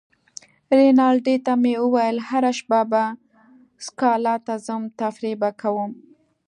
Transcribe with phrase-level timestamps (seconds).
[0.77, 3.03] رینالډي ته مې وویل: هره شپه به
[3.85, 5.91] سکالا ته ځم، تفریح به کوم.